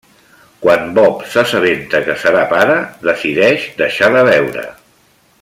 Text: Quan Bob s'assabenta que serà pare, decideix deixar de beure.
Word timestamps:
Quan 0.61 0.87
Bob 0.99 1.19
s'assabenta 1.33 2.01
que 2.07 2.15
serà 2.23 2.41
pare, 2.55 2.79
decideix 3.11 3.69
deixar 3.83 4.11
de 4.19 4.25
beure. 4.33 4.67